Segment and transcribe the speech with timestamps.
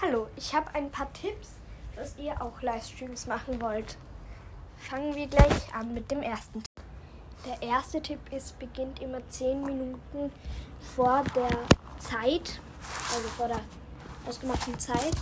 [0.00, 1.54] Hallo, ich habe ein paar Tipps,
[1.96, 3.96] dass ihr auch Livestreams machen wollt.
[4.76, 6.84] Fangen wir gleich an mit dem ersten Tipp.
[7.44, 10.30] Der erste Tipp ist, beginnt immer 10 Minuten
[10.94, 11.50] vor der
[11.98, 12.60] Zeit,
[13.12, 13.58] also vor der
[14.24, 15.16] ausgemachten Zeit.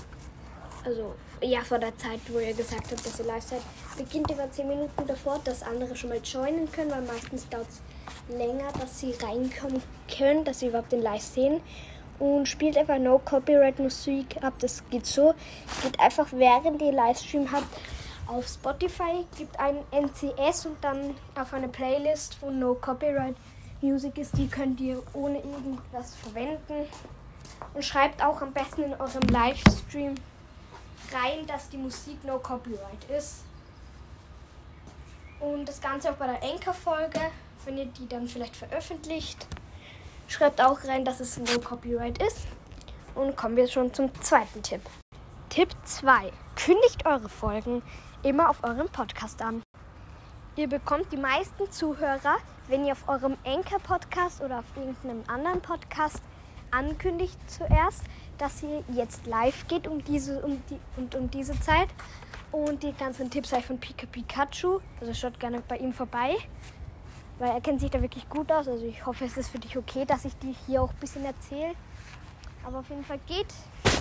[0.85, 3.63] Also ja, vor der Zeit, wo ihr gesagt habt, dass ihr live seid,
[3.97, 7.81] beginnt immer 10 Minuten davor, dass andere schon mal joinen können, weil meistens dauert es
[8.37, 9.83] länger, dass sie reinkommen
[10.15, 11.63] können, dass sie überhaupt den Live sehen
[12.19, 14.55] und spielt einfach No Copyright Musik ab.
[14.61, 15.35] Das geht so.
[15.83, 17.67] Geht einfach während ihr Livestream habt
[18.27, 23.37] auf Spotify, gibt ein NCS und dann auf eine Playlist, wo No Copyright
[23.81, 24.37] Music ist.
[24.37, 26.89] Die könnt ihr ohne irgendwas verwenden.
[27.75, 30.15] Und schreibt auch am besten in eurem Livestream
[31.13, 33.45] rein, dass die Musik No Copyright ist.
[35.41, 37.21] Und das Ganze auch bei der Anchor-Folge,
[37.65, 39.47] wenn ihr die dann vielleicht veröffentlicht.
[40.29, 42.47] Schreibt auch rein, dass es No Copyright ist.
[43.15, 44.81] Und kommen wir schon zum zweiten Tipp.
[45.49, 46.33] Tipp 2.
[46.57, 47.83] Kündigt eure Folgen
[48.23, 49.63] immer auf eurem Podcast an.
[50.57, 56.21] Ihr bekommt die meisten Zuhörer, wenn ihr auf eurem Anchor-Podcast oder auf irgendeinem anderen Podcast
[56.71, 58.03] ankündigt zuerst,
[58.39, 61.89] dass ihr jetzt live geht um diese, um die, und um diese Zeit.
[62.51, 64.81] Und die ganzen Tipps halt von Pika Pikachu.
[65.01, 66.37] Also schaut gerne bei ihm vorbei
[67.39, 68.69] weil er kennt sich da wirklich gut aus.
[68.69, 71.25] Also ich hoffe, es ist für dich okay, dass ich dir hier auch ein bisschen
[71.25, 71.75] erzähle.
[72.65, 73.53] Aber auf jeden Fall geht,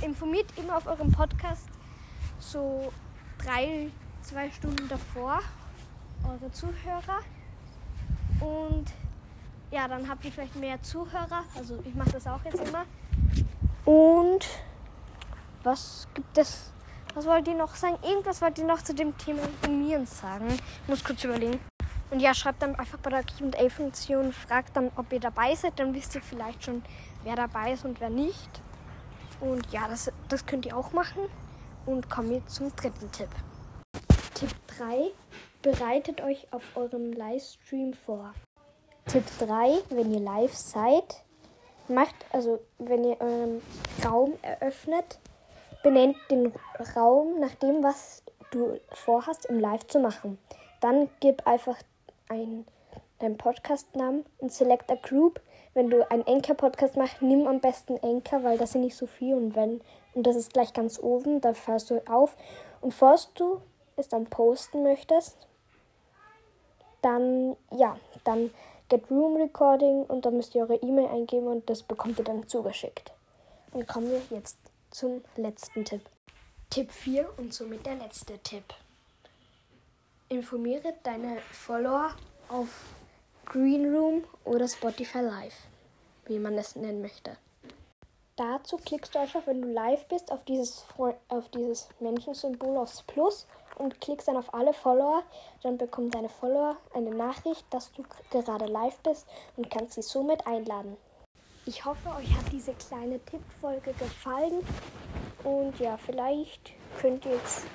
[0.02, 1.67] informiert immer auf eurem Podcast
[2.39, 2.92] so
[3.38, 3.89] drei,
[4.22, 5.39] zwei Stunden davor
[6.27, 7.19] eure Zuhörer.
[8.39, 8.86] Und
[9.72, 11.44] ja, dann habt ihr vielleicht mehr Zuhörer.
[11.55, 12.86] Also ich mache das auch jetzt immer.
[13.86, 14.47] Und
[15.64, 16.72] was gibt es?
[17.14, 17.97] Was wollt ihr noch sagen?
[18.03, 20.47] Irgendwas wollt ihr noch zu dem Thema informieren sagen?
[20.49, 21.59] Ich muss kurz überlegen.
[22.11, 25.80] Und ja, schreibt dann einfach bei der QA-Funktion, fragt dann, ob ihr dabei seid.
[25.80, 26.84] Dann wisst ihr vielleicht schon,
[27.23, 28.50] wer dabei ist und wer nicht.
[29.39, 31.23] Und ja, das, das könnt ihr auch machen.
[31.86, 33.30] Und kommen wir zum dritten Tipp.
[34.33, 35.11] Tipp 3.
[35.61, 38.33] Bereitet euch auf eurem Livestream vor.
[39.05, 39.80] Tipp 3.
[39.89, 41.23] Wenn ihr live seid,
[41.87, 43.61] macht, also wenn ihr euren
[44.04, 45.20] Raum eröffnet,
[45.83, 46.52] benennt den
[46.95, 50.39] Raum nach dem, was du vorhast, im Live zu machen.
[50.82, 51.77] Dann gib einfach
[52.30, 52.65] ein,
[53.19, 55.41] deinen Podcast-Namen und select a group.
[55.73, 59.36] Wenn du einen Anchor-Podcast machst, nimm am besten Anchor, weil das sind nicht so viel
[59.36, 59.81] und wenn,
[60.13, 62.36] und das ist gleich ganz oben, da fährst du auf.
[62.81, 63.61] Und falls du
[63.97, 65.37] es dann posten möchtest,
[67.02, 68.52] dann, ja, dann
[68.89, 72.47] Get Room Recording und dann müsst ihr eure E-Mail eingeben und das bekommt ihr dann
[72.47, 73.11] zugeschickt.
[73.71, 74.57] Und kommen wir jetzt
[74.92, 76.02] zum letzten Tipp.
[76.69, 78.63] Tipp 4 und somit der letzte Tipp.
[80.30, 82.15] Informiere deine Follower
[82.49, 82.67] auf
[83.45, 85.53] Greenroom oder Spotify Live,
[86.25, 87.37] wie man es nennen möchte.
[88.36, 90.83] Dazu klickst du einfach, wenn du live bist, auf dieses,
[91.30, 93.45] auf dieses Männchensymbol aufs Plus
[93.77, 95.23] und klickst dann auf alle Follower.
[95.61, 100.45] Dann bekommen deine Follower eine Nachricht, dass du gerade live bist und kannst sie somit
[100.47, 100.97] einladen.
[101.67, 104.65] Ich hoffe, euch hat diese kleine Tippfolge gefallen.
[105.45, 107.67] Und ja, vielleicht könnt ihr jetzt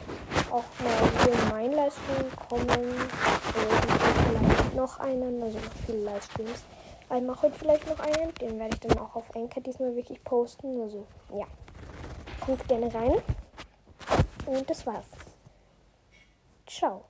[0.51, 2.67] auch mal hier in meinen Livestream kommen.
[2.67, 3.83] Oder
[4.29, 6.65] vielleicht noch einen, also noch viele Livestreams.
[7.13, 10.23] Ich mache heute vielleicht noch einen, den werde ich dann auch auf Anchor diesmal wirklich
[10.25, 10.81] posten.
[10.81, 11.47] Also ja,
[12.41, 13.23] kommt gerne rein.
[14.47, 15.07] Und das war's.
[16.67, 17.10] Ciao.